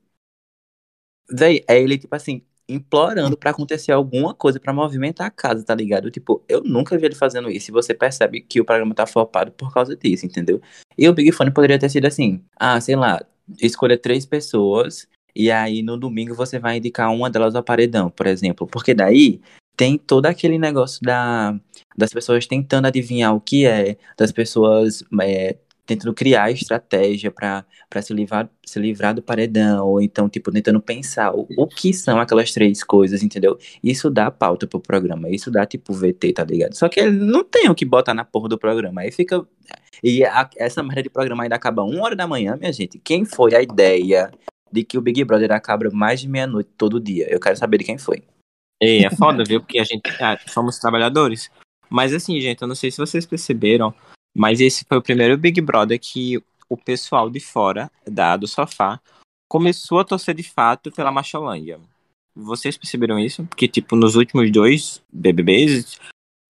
[1.29, 5.75] Daí, é ele, tipo assim, implorando pra acontecer alguma coisa pra movimentar a casa, tá
[5.75, 6.09] ligado?
[6.09, 9.51] Tipo, eu nunca vi ele fazendo isso e você percebe que o programa tá flopado
[9.51, 10.61] por causa disso, entendeu?
[10.97, 13.21] E o Big Fone poderia ter sido assim, ah, sei lá,
[13.61, 18.27] escolha três pessoas e aí no domingo você vai indicar uma delas ao paredão, por
[18.27, 18.65] exemplo.
[18.65, 19.41] Porque daí
[19.77, 21.55] tem todo aquele negócio da,
[21.95, 27.63] das pessoas tentando adivinhar o que é, das pessoas é, tentando criar estratégia pra
[28.01, 32.19] se livrar, se livrar do paredão, ou então, tipo, tentando pensar o, o que são
[32.19, 33.57] aquelas três coisas, entendeu?
[33.81, 36.73] Isso dá pauta pro programa, isso dá, tipo, VT, tá ligado?
[36.73, 39.45] Só que ele não tem o que botar na porra do programa, aí fica...
[40.03, 42.99] E a- essa merda de programa ainda acaba uma hora da manhã, minha gente.
[42.99, 44.29] Quem foi a ideia
[44.71, 47.27] de que o Big Brother acaba mais de meia-noite todo dia?
[47.31, 48.23] Eu quero saber de quem foi.
[48.81, 49.59] E é foda, viu?
[49.59, 51.49] Porque a gente ah, somos trabalhadores.
[51.89, 53.93] Mas assim, gente, eu não sei se vocês perceberam,
[54.35, 58.99] mas esse foi o primeiro Big Brother que o pessoal de fora da, do sofá
[59.47, 61.79] começou a torcer de fato pela Macholândia.
[62.35, 63.45] Vocês perceberam isso?
[63.45, 65.97] Porque, tipo, nos últimos dois BBBs,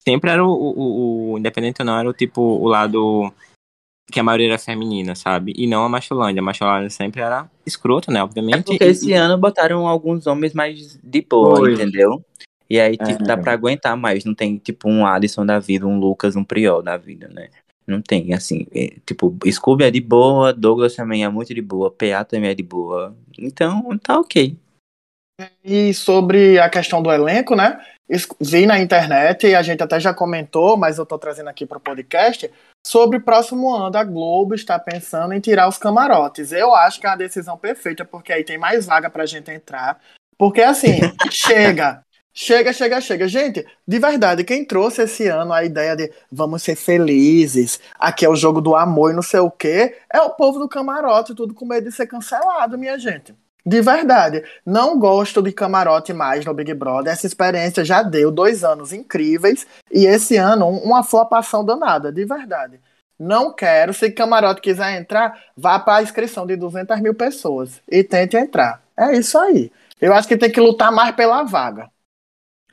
[0.03, 3.31] sempre era o, o, o independente ou não, era o tipo, o lado
[4.11, 5.53] que a maioria era feminina, sabe?
[5.55, 6.41] E não a Macholândia.
[6.41, 8.19] A Macholândia sempre era escrota, né?
[8.19, 8.63] É Obviamente.
[8.65, 11.73] porque E- esse ano botaram alguns homens mais de boa, Foi.
[11.73, 12.23] entendeu?
[12.69, 13.25] E aí, tipo, É.
[13.25, 14.25] dá pra aguentar mais.
[14.25, 17.49] Não tem, tipo, um Alisson da vida, um Lucas, um Priol da vida, né?
[17.85, 18.67] Não tem, assim.
[18.75, 22.53] é, tipo, Scooby é de boa, Douglas também é muito de boa, PA também é
[22.53, 23.15] de boa.
[23.39, 24.57] Então, tá ok.
[25.63, 27.79] E sobre a questão do elenco, né?
[28.41, 31.79] Vi na internet e a gente até já comentou, mas eu tô trazendo aqui pro
[31.79, 32.49] podcast,
[32.87, 36.53] sobre o próximo ano a Globo está pensando em tirar os camarotes.
[36.53, 39.99] Eu acho que é uma decisão perfeita, porque aí tem mais vaga pra gente entrar.
[40.37, 42.01] Porque assim, chega,
[42.33, 43.27] chega, chega, chega.
[43.27, 48.29] Gente, de verdade, quem trouxe esse ano a ideia de vamos ser felizes, aqui é
[48.29, 51.53] o jogo do amor e não sei o quê, é o povo do camarote, tudo
[51.53, 53.35] com medo de ser cancelado, minha gente.
[53.67, 57.11] De verdade, não gosto de camarote mais no Big Brother.
[57.11, 62.23] Essa experiência já deu dois anos incríveis e esse ano um- uma flopação danada, de
[62.23, 62.79] verdade.
[63.19, 63.93] Não quero.
[63.93, 68.81] Se camarote quiser entrar, vá para a inscrição de 200 mil pessoas e tente entrar.
[68.95, 69.69] É isso aí.
[69.99, 71.89] Eu acho que tem que lutar mais pela vaga.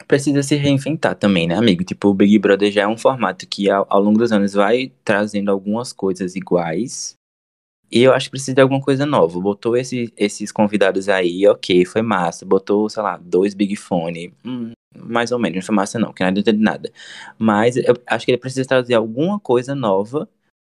[0.07, 1.83] Precisa se reinventar também, né, amigo?
[1.83, 4.93] Tipo, o Big Brother já é um formato que ao, ao longo dos anos vai
[5.05, 7.17] trazendo algumas coisas iguais.
[7.91, 9.39] E eu acho que precisa de alguma coisa nova.
[9.41, 12.45] Botou esse- esses convidados aí, ok, foi massa.
[12.45, 14.33] Botou, sei lá, dois Big Fone.
[14.45, 16.91] hum, mais ou menos, não foi massa não, que nada de nada.
[17.39, 20.29] Mas eu acho que ele precisa trazer alguma coisa nova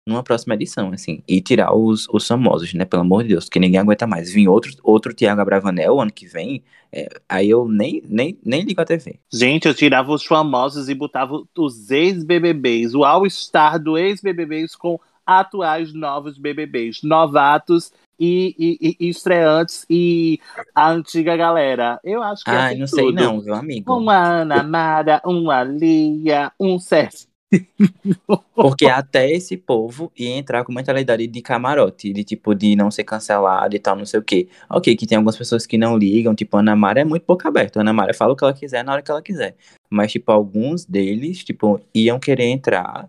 [0.07, 1.21] numa próxima edição, assim.
[1.27, 2.83] E tirar os, os famosos, né?
[2.85, 4.31] Pelo amor de Deus, que ninguém aguenta mais.
[4.31, 8.81] Vir outro, outro Thiago Abravanel ano que vem, é, aí eu nem, nem, nem ligo
[8.81, 9.19] a TV.
[9.31, 15.93] Gente, eu tirava os famosos e botava os ex-BBBs, o All-Star do ex-BBBs com atuais
[15.93, 16.99] novos BBBs.
[17.03, 20.39] Novatos e, e, e estreantes e
[20.73, 21.99] a antiga galera.
[22.03, 23.15] Eu acho que ia Ai, ser não sei tudo.
[23.15, 23.93] não, viu, amigo?
[23.97, 27.27] Uma Ana Mara, uma Lia, um Sérgio.
[28.55, 33.03] Porque até esse povo ia entrar com mentalidade de camarote, de tipo, de não ser
[33.03, 34.47] cancelado e tal, não sei o quê.
[34.69, 37.47] Ok, que tem algumas pessoas que não ligam, tipo, a Ana Mara é muito boca
[37.47, 37.79] aberta.
[37.79, 39.55] A Ana Mara fala o que ela quiser na hora que ela quiser.
[39.89, 43.07] Mas, tipo, alguns deles, tipo, iam querer entrar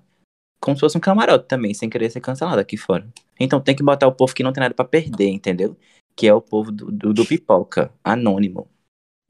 [0.65, 3.07] como se fosse um camarote também, sem querer ser cancelado aqui fora.
[3.39, 5.77] Então tem que botar o povo que não tem nada pra perder, entendeu?
[6.17, 8.67] Que é o povo do, do, do pipoca, anônimo.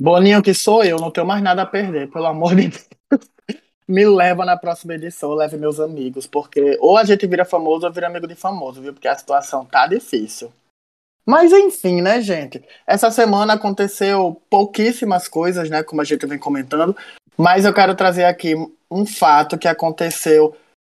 [0.00, 2.88] Boninho, que sou eu, não tenho mais nada a perder, pelo amor de Deus.
[3.86, 7.92] Me leva na próxima edição, leve meus amigos, porque ou a gente vira famoso ou
[7.92, 8.92] vira amigo de famoso, viu?
[8.92, 10.52] Porque a situação tá difícil.
[11.26, 12.62] Mas enfim, né, gente?
[12.86, 15.82] Essa semana aconteceu pouquíssimas coisas, né?
[15.82, 16.96] Como a gente vem comentando.
[17.36, 18.54] Mas eu quero trazer aqui
[18.88, 20.54] um fato que aconteceu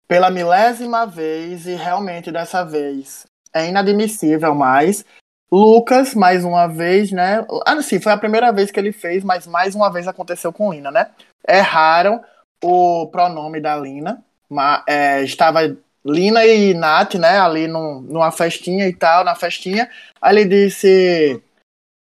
[0.07, 5.05] pela milésima vez e realmente dessa vez é inadmissível mais.
[5.51, 7.47] Lucas, mais uma vez, né?
[7.65, 10.73] Ah, sim, foi a primeira vez que ele fez, mas mais uma vez aconteceu com
[10.73, 11.11] Lina, né?
[11.49, 12.21] Erraram
[12.63, 14.25] o pronome da Lina.
[14.51, 15.61] ma- é, estava
[16.05, 17.39] Lina e Nath, né?
[17.39, 19.89] Ali num, numa festinha e tal, na festinha.
[20.21, 21.41] Aí ele disse.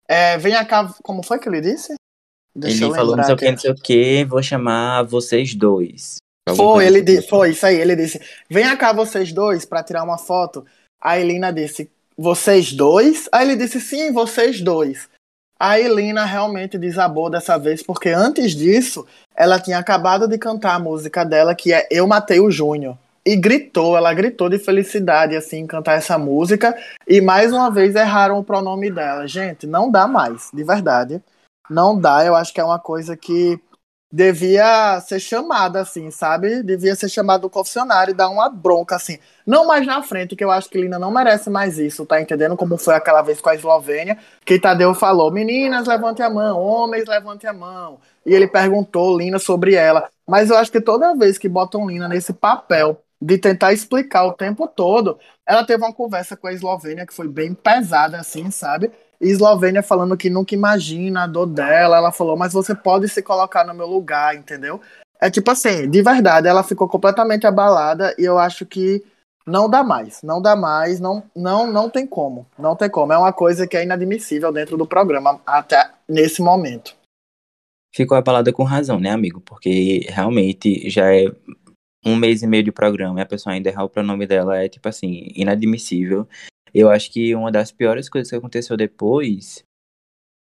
[0.08, 0.92] É, venha cá.
[1.04, 1.94] Como foi que ele disse?
[2.56, 6.18] Deixa ele falou não sei o que, não sei o que, vou chamar vocês dois.
[6.48, 9.84] Alguma Foi, coisa ele disse, foi isso aí, ele disse: "Venha cá vocês dois pra
[9.84, 10.66] tirar uma foto".
[11.02, 13.30] A Elina disse: "Vocês dois?".
[13.32, 15.08] Aí ele disse: "Sim, vocês dois".
[15.60, 20.80] A Elina realmente desabou dessa vez porque antes disso, ela tinha acabado de cantar a
[20.80, 22.98] música dela que é Eu Matei o Júnior.
[23.26, 26.76] E gritou, ela gritou de felicidade assim cantar essa música
[27.08, 29.26] e mais uma vez erraram o pronome dela.
[29.26, 31.24] Gente, não dá mais, de verdade.
[31.70, 33.58] Não dá, eu acho que é uma coisa que
[34.14, 36.62] devia ser chamada, assim, sabe?
[36.62, 39.18] Devia ser chamado do confessionário e dar uma bronca, assim.
[39.44, 42.56] Não mais na frente, que eu acho que Lina não merece mais isso, tá entendendo?
[42.56, 47.06] Como foi aquela vez com a Eslovênia, que Tadeu falou: meninas, levante a mão, homens,
[47.08, 48.00] levante a mão.
[48.24, 50.08] E ele perguntou Lina sobre ela.
[50.28, 54.34] Mas eu acho que toda vez que botam Lina nesse papel de tentar explicar o
[54.34, 58.92] tempo todo, ela teve uma conversa com a Eslovênia que foi bem pesada, assim, sabe?
[59.30, 61.98] Eslovênia falando que nunca imagina a dor dela.
[61.98, 64.82] Ela falou, mas você pode se colocar no meu lugar, entendeu?
[65.20, 69.04] É tipo assim, de verdade, ela ficou completamente abalada e eu acho que
[69.46, 70.22] não dá mais.
[70.22, 72.46] Não dá mais, não, não, não tem como.
[72.58, 73.14] Não tem como.
[73.14, 76.96] É uma coisa que é inadmissível dentro do programa até nesse momento.
[77.96, 79.40] Ficou abalada com razão, né, amigo?
[79.42, 81.26] Porque realmente já é
[82.06, 84.68] um mês e meio de programa e a pessoa ainda errar o pronome dela é,
[84.68, 86.28] tipo assim, inadmissível.
[86.74, 89.64] Eu acho que uma das piores coisas que aconteceu depois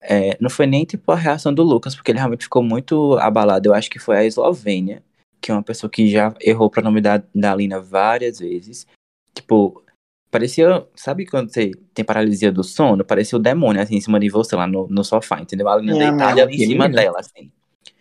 [0.02, 3.68] é, não foi nem, tipo, a reação do Lucas, porque ele realmente ficou muito abalado.
[3.70, 5.04] Eu acho que foi a Eslovênia,
[5.42, 8.86] que é uma pessoa que já errou o pronome da, da Lina várias vezes.
[9.34, 9.84] Tipo,
[10.32, 13.04] parecia, sabe quando você tem paralisia do sono?
[13.04, 15.68] Parecia o demônio, assim, em cima de você, lá no, no sofá, entendeu?
[15.68, 17.02] A Lina É, deitada ali em cima menina.
[17.02, 17.52] dela, assim.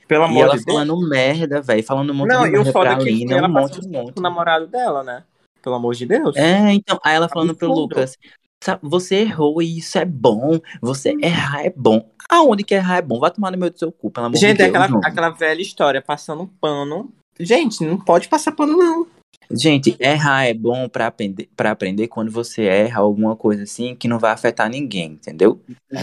[0.06, 0.78] Pelo E amor ela de Deus.
[0.78, 1.82] falando merda, velho.
[1.82, 3.80] Falando um monte Não, de e o merda pra é que Lina, ela um monte,
[3.80, 4.18] um monte.
[4.18, 5.24] o namorado dela, né?
[5.62, 6.36] Pelo amor de Deus.
[6.36, 7.94] É, então, aí ela falando pro Absurdo.
[7.94, 8.16] Lucas,
[8.62, 12.08] "Sabe, você errou e isso é bom, você errar é bom.
[12.30, 13.18] Aonde que errar é bom?
[13.18, 14.68] Vai tomar no meio do seu cu, pelo amor Gente, de é Deus.
[14.70, 15.00] aquela, João.
[15.04, 17.10] aquela velha história, passando pano.
[17.40, 19.06] Gente, não pode passar pano, não.
[19.50, 24.06] Gente, errar é bom pra aprender, pra aprender quando você erra alguma coisa assim que
[24.06, 25.58] não vai afetar ninguém, entendeu?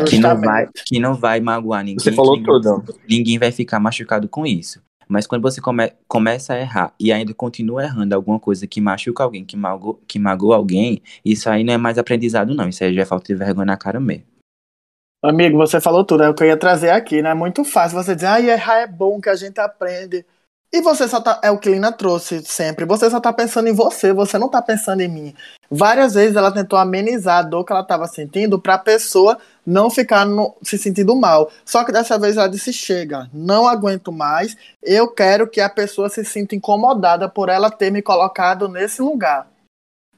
[0.08, 0.84] Que não vai, Justamente.
[0.88, 2.00] que não vai magoar ninguém.
[2.00, 2.84] Você falou tudo.
[3.08, 4.82] Ninguém vai ficar machucado com isso.
[5.08, 9.24] Mas quando você come- começa a errar e ainda continua errando alguma coisa que machuca
[9.24, 12.68] alguém, que magoa, que magoa alguém, isso aí não é mais aprendizado, não.
[12.70, 14.26] Isso aí já é falta de vergonha na cara mesmo.
[15.24, 17.32] Amigo, você falou tudo, é o que eu ia trazer aqui, né?
[17.32, 20.24] É muito fácil você dizer, ah, errar é bom que a gente aprende.
[20.76, 21.40] E você só tá.
[21.42, 22.84] É o que Lina trouxe sempre.
[22.84, 25.34] Você só tá pensando em você, você não tá pensando em mim.
[25.72, 30.26] Várias vezes ela tentou amenizar a dor que ela tava sentindo pra pessoa não ficar
[30.26, 31.50] no- se sentindo mal.
[31.64, 34.58] Só que dessa vez ela disse: chega, não aguento mais.
[34.84, 39.48] Eu quero que a pessoa se sinta incomodada por ela ter me colocado nesse lugar.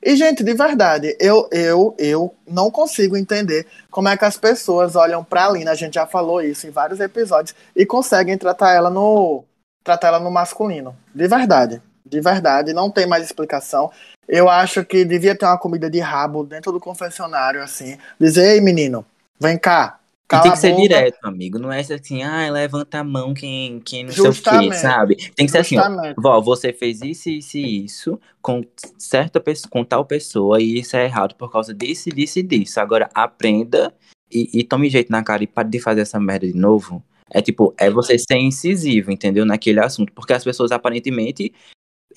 [0.02, 4.96] E, gente, de verdade, eu, eu, eu não consigo entender como é que as pessoas
[4.96, 8.90] olham pra Lina, a gente já falou isso em vários episódios, e conseguem tratar ela
[8.90, 9.44] no
[9.88, 10.96] tratar ela no masculino.
[11.16, 11.82] De verdade.
[12.06, 13.90] De verdade, não tem mais explicação.
[14.28, 17.98] Eu acho que devia ter uma comida de rabo dentro do confessionário, assim.
[18.20, 19.06] Dizer, ei, menino,
[19.40, 20.00] vem cá.
[20.28, 20.82] Cala tem que ser boca.
[20.82, 21.58] direto, amigo.
[21.58, 24.72] Não é assim, ah, levanta a mão quem, quem não sei o Justamente.
[24.72, 25.16] quê, sabe?
[25.36, 25.84] Tem que ser assim, ó.
[25.84, 26.16] Justamente.
[26.18, 28.62] Vó, você fez isso, isso e isso com
[28.98, 32.80] certa pessoa, com tal pessoa, e isso é errado por causa disso, disso e disso.
[32.82, 33.94] Agora aprenda
[34.30, 37.02] e, e tome jeito na cara e pare de fazer essa merda de novo.
[37.30, 39.46] É tipo, é você ser incisivo, entendeu?
[39.46, 40.14] Naquele assunto.
[40.14, 41.54] Porque as pessoas aparentemente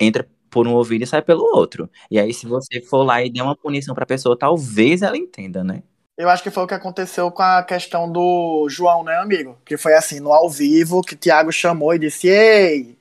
[0.00, 1.88] entram por um ouvido e sai pelo outro.
[2.10, 5.62] E aí, se você for lá e der uma punição pra pessoa, talvez ela entenda,
[5.62, 5.82] né?
[6.18, 9.56] Eu acho que foi o que aconteceu com a questão do João, né, amigo?
[9.64, 12.98] Que foi assim, no ao vivo, que Thiago chamou e disse: Ei,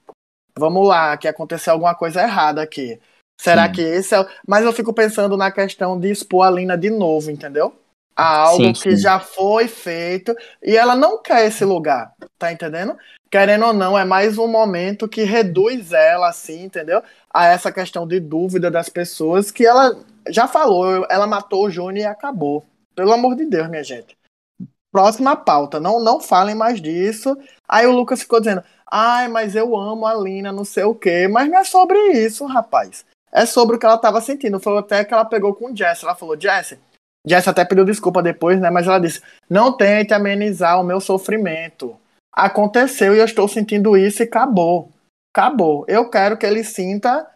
[0.58, 3.00] vamos lá, que aconteceu alguma coisa errada aqui.
[3.41, 3.74] Será Sim.
[3.74, 4.22] que esse é.
[4.22, 7.74] o- Mas eu fico pensando na questão de expor a Lina de novo, entendeu?
[8.19, 8.97] A algo Sim, que sim.
[8.97, 12.97] já foi feito e ela não quer esse lugar, tá entendendo?
[13.32, 17.01] Querendo ou não, é mais um momento que reduz ela, assim, entendeu?
[17.34, 19.95] A essa questão de dúvida das pessoas que ela
[20.27, 22.65] já falou, ela matou o Júnior e acabou.
[22.93, 24.17] Pelo amor de Deus, minha gente.
[24.91, 27.38] Próxima pauta, não, não falem mais disso.
[27.69, 31.25] Aí o Lucas ficou dizendo: ai, mas eu amo a Lina, não sei o quê.
[31.29, 33.05] Mas não é sobre isso, rapaz.
[33.32, 34.60] É sobre o que ela tava sentindo.
[34.60, 36.03] Foi até que ela pegou com o Jess.
[36.03, 36.77] Ela falou: Jess,
[37.25, 38.69] Jess até pediu desculpa depois, né?
[38.69, 41.95] Mas ela disse: não tente amenizar o meu sofrimento.
[42.32, 44.91] Aconteceu e eu estou sentindo isso e acabou.
[45.34, 45.86] Acabou.
[45.88, 47.27] Eu quero que ele sinta,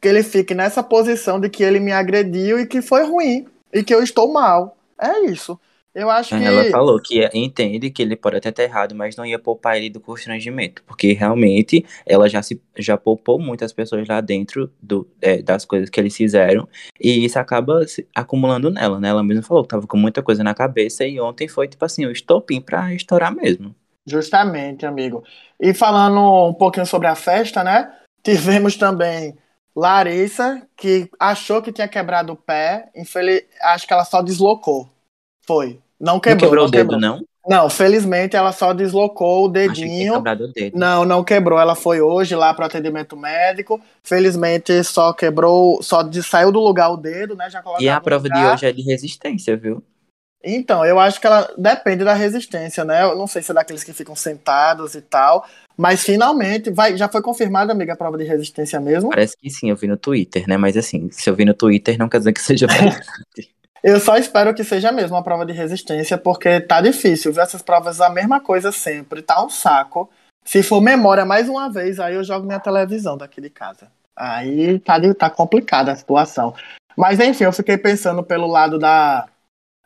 [0.00, 3.46] que ele fique nessa posição de que ele me agrediu e que foi ruim.
[3.72, 4.76] E que eu estou mal.
[4.98, 5.58] É isso.
[5.96, 6.44] Eu acho que.
[6.44, 9.88] Ela falou que entende que ele pode até estar errado, mas não ia poupar ele
[9.88, 15.40] do constrangimento, porque realmente ela já se já poupou muitas pessoas lá dentro do, é,
[15.40, 16.68] das coisas que eles fizeram,
[17.00, 19.08] e isso acaba se acumulando nela, né?
[19.08, 22.04] Ela mesma falou que tava com muita coisa na cabeça e ontem foi tipo assim,
[22.04, 23.74] o estopim pra estourar mesmo.
[24.06, 25.24] Justamente, amigo.
[25.58, 27.90] E falando um pouquinho sobre a festa, né?
[28.22, 29.34] Tivemos também
[29.74, 32.90] Larissa, que achou que tinha quebrado o pé.
[32.94, 33.44] Infeliz...
[33.62, 34.90] Acho que ela só deslocou.
[35.46, 35.80] Foi.
[36.00, 36.40] Não Não quebrou.
[36.50, 37.00] quebrou não o dedo, quebrou.
[37.00, 37.20] não?
[37.48, 40.18] Não, felizmente ela só deslocou o dedinho.
[40.18, 40.76] o dedo.
[40.76, 41.58] Não, não quebrou.
[41.60, 43.80] Ela foi hoje lá para atendimento médico.
[44.02, 47.48] Felizmente só quebrou, só de- saiu do lugar o dedo, né?
[47.48, 48.54] Já E a prova de lugar.
[48.54, 49.80] hoje é de resistência, viu?
[50.48, 53.02] Então, eu acho que ela depende da resistência, né?
[53.02, 55.44] Eu não sei se é daqueles que ficam sentados e tal,
[55.76, 59.10] mas finalmente vai, já foi confirmada, amiga, a prova de resistência mesmo.
[59.10, 60.56] Parece que sim, eu vi no Twitter, né?
[60.56, 63.06] Mas assim, se eu vi no Twitter, não quer dizer que seja verdade.
[63.86, 67.40] Eu só espero que seja mesmo a prova de resistência, porque tá difícil, viu?
[67.40, 70.10] Essas provas a mesma coisa sempre, tá um saco.
[70.44, 73.88] Se for memória mais uma vez, aí eu jogo minha televisão daqui de casa.
[74.16, 76.52] Aí tá, tá complicada a situação.
[76.96, 79.28] Mas enfim, eu fiquei pensando pelo lado da,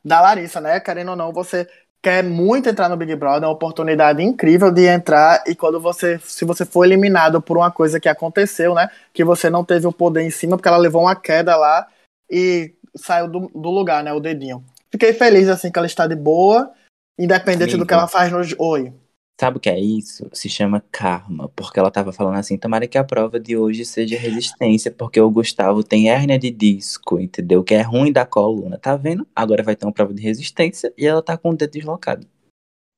[0.03, 0.81] da Larissa, né?
[0.81, 1.69] Querendo ou não, você
[2.03, 6.19] quer muito entrar no Big Brother, é uma oportunidade incrível de entrar e quando você,
[6.21, 8.89] se você for eliminado por uma coisa que aconteceu, né?
[9.13, 11.87] Que você não teve o poder em cima, porque ela levou uma queda lá
[12.31, 14.13] e saiu do, do lugar, né?
[14.13, 14.65] O dedinho.
[14.91, 16.73] Fiquei feliz, assim, que ela está de boa,
[17.19, 17.87] independente do Amigo.
[17.87, 18.41] que ela faz no.
[18.59, 18.93] Oi.
[19.41, 20.29] Sabe o que é isso?
[20.35, 24.19] Se chama karma, porque ela tava falando assim, tomara que a prova de hoje seja
[24.19, 27.65] resistência, porque o Gustavo tem hérnia de disco, entendeu?
[27.65, 29.27] Que é ruim da coluna, tá vendo?
[29.35, 32.27] Agora vai ter uma prova de resistência e ela tá com o dedo deslocado.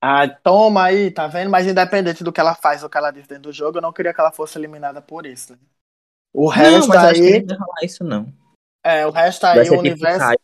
[0.01, 1.49] Ah, toma aí, tá vendo?
[1.49, 3.93] Mas independente do que ela faz ou que ela diz dentro do jogo, eu não
[3.93, 5.53] queria que ela fosse eliminada por isso.
[5.53, 5.59] né?
[6.33, 7.45] O resto não, mas eu acho que aí.
[7.45, 8.33] não rolar isso não.
[8.83, 10.19] É, o resto aí, o tipo universo.
[10.19, 10.39] Caio,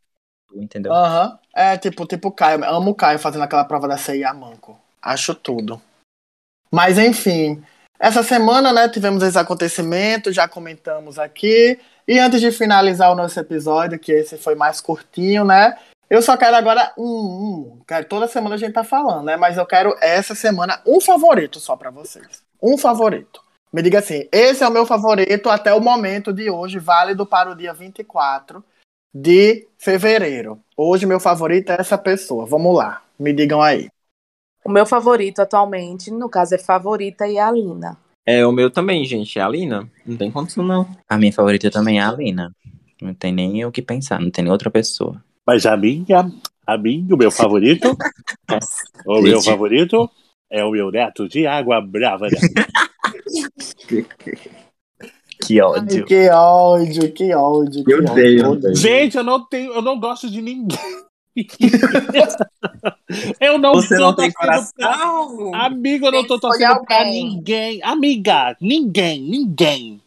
[0.55, 0.93] entendeu?
[0.93, 1.37] Aham.
[1.53, 2.63] É, tipo, tipo Caio.
[2.63, 4.79] Amo o Caio fazendo aquela prova da CIA Manco.
[5.01, 5.81] Acho tudo.
[6.71, 7.63] Mas enfim.
[7.99, 11.77] Essa semana, né, tivemos esse acontecimento, já comentamos aqui.
[12.07, 15.77] E antes de finalizar o nosso episódio, que esse foi mais curtinho, né?
[16.09, 17.81] Eu só quero agora um, um.
[17.85, 19.35] Quero, toda semana a gente tá falando, né?
[19.35, 22.41] Mas eu quero essa semana um favorito só pra vocês.
[22.61, 23.43] Um favorito.
[23.71, 27.51] Me diga assim, esse é o meu favorito até o momento de hoje, válido para
[27.51, 28.63] o dia 24
[29.13, 30.59] de fevereiro.
[30.75, 32.45] Hoje meu favorito é essa pessoa.
[32.45, 33.89] Vamos lá, me digam aí.
[34.65, 37.97] O meu favorito atualmente, no caso, é Favorita e a Lina.
[38.25, 39.39] É o meu também, gente.
[39.39, 39.89] É a Lina.
[40.05, 40.87] Não tem condição, não.
[41.07, 42.53] A minha favorita também é a Alina.
[43.01, 45.23] Não tem nem o que pensar, não tem nem outra pessoa.
[45.47, 46.31] Mas a minha,
[46.67, 47.97] a minha, o meu favorito,
[49.07, 50.09] o meu favorito
[50.51, 52.27] é o meu neto de água brava.
[52.27, 52.37] Né?
[55.45, 56.05] Que Ai, ódio.
[56.05, 57.83] que ódio, que ódio.
[57.83, 58.11] que Eu ódio.
[58.11, 58.75] odeio, Odeio.
[58.75, 60.77] Gente, eu não tenho, eu não gosto de ninguém.
[63.39, 64.45] eu não Você tô não tem torcendo pra-
[64.83, 65.55] coração.
[65.55, 67.81] Amigo, eu não tô torcendo pra ninguém.
[67.83, 70.01] Amiga, ninguém, ninguém.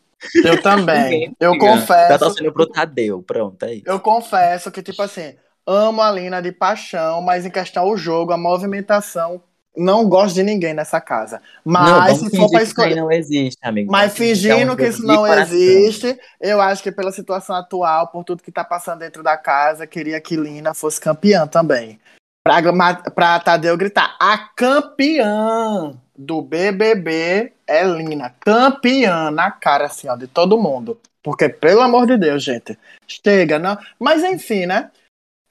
[0.45, 1.35] Eu também.
[1.41, 1.67] Eu amiga.
[1.67, 2.19] Tá confesso.
[2.19, 3.85] torcendo pro Tadeu, pronto, é isso.
[3.87, 5.35] Eu confesso que, tipo assim,
[5.67, 9.43] amo a Lina de paixão, mas em questão o jogo, a movimentação,
[9.77, 11.41] não gosto de ninguém nessa casa.
[11.65, 12.97] Mas não, se for escolher.
[12.97, 13.91] não existe, amigo.
[13.91, 15.57] Mas é fingindo que isso não coração.
[15.57, 19.87] existe, eu acho que pela situação atual, por tudo que tá passando dentro da casa,
[19.87, 21.99] queria que Lina fosse campeã também.
[22.45, 28.35] Pra Tadeu gritar, a campeã do BBB é Lina.
[28.41, 30.99] Campeã na cara, assim, ó, de todo mundo.
[31.23, 32.77] Porque, pelo amor de Deus, gente,
[33.07, 33.79] chega, não.
[33.99, 34.91] Mas enfim, né?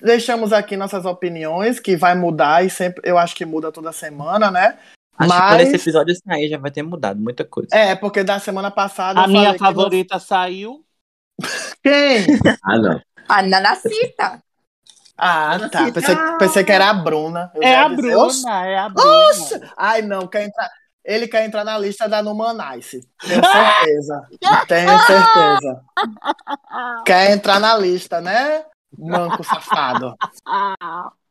[0.02, 4.50] Deixamos aqui nossas opiniões, que vai mudar e sempre, eu acho que muda toda semana,
[4.50, 4.78] né?
[5.18, 7.70] Acho que Mas- quando esse episódio sair já vai ter mudado muita coisa.
[7.72, 9.22] É, porque da semana passada.
[9.22, 10.84] A minha que favorita saiu.
[11.84, 12.26] Quem?
[12.64, 13.02] Ah, não.
[13.30, 14.42] A Nanacita.
[15.18, 15.92] Ah, tá.
[15.92, 17.52] Pensei, pensei que era a Bruna.
[17.54, 19.72] Eu É a "Oxe, Bruna, é a Bruna.
[19.78, 20.70] Ai, não, quer entrar.
[21.06, 23.08] Ele quer entrar na lista da Numanice.
[23.22, 24.28] Tenho certeza.
[24.68, 25.82] Tenho certeza.
[27.06, 28.64] Quer entrar na lista, né?
[28.98, 30.16] Manco safado.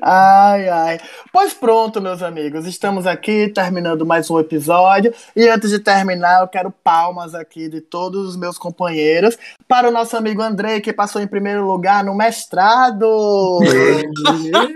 [0.00, 1.00] Ai, ai.
[1.32, 2.66] Pois pronto, meus amigos.
[2.66, 5.12] Estamos aqui terminando mais um episódio.
[5.36, 9.36] E antes de terminar, eu quero palmas aqui de todos os meus companheiros
[9.68, 13.60] para o nosso amigo Andrei, que passou em primeiro lugar no mestrado.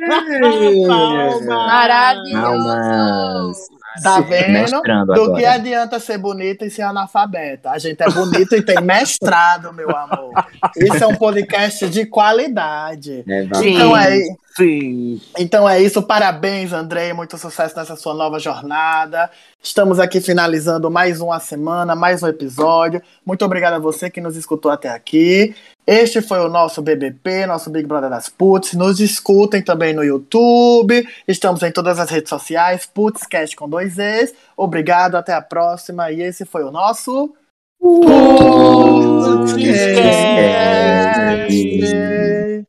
[1.48, 3.75] Maravilhoso.
[4.02, 4.70] Tá vendo?
[5.06, 5.34] Do agora.
[5.34, 7.70] que adianta ser bonita e ser analfabeta?
[7.70, 10.32] A gente é bonita e tem mestrado, meu amor.
[10.76, 13.24] Isso é um podcast de qualidade.
[13.28, 13.42] É.
[13.42, 14.20] Então é,
[14.56, 15.20] Sim.
[15.38, 16.02] então é isso.
[16.02, 17.12] Parabéns, Andrei.
[17.12, 19.30] Muito sucesso nessa sua nova jornada.
[19.62, 23.02] Estamos aqui finalizando mais uma semana, mais um episódio.
[23.24, 25.54] Muito obrigado a você que nos escutou até aqui.
[25.86, 28.74] Este foi o nosso BBP, nosso Big Brother das Puts.
[28.74, 31.06] Nos escutem também no YouTube.
[31.28, 32.86] Estamos em todas as redes sociais.
[32.86, 34.34] Putscast com dois Es.
[34.56, 36.10] Obrigado, até a próxima.
[36.10, 37.32] E esse foi o nosso.
[37.80, 38.26] Putscast.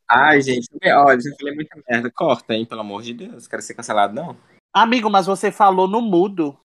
[0.07, 2.11] Ai, gente, olha, eu falei muita merda.
[2.15, 3.47] Corta, hein, pelo amor de Deus.
[3.47, 4.37] Quero ser cancelado, não.
[4.71, 6.55] Amigo, mas você falou no mudo.